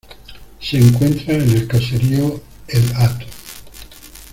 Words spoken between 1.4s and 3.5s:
el caserío El Hato.